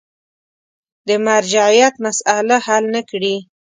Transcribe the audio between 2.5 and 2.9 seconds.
حل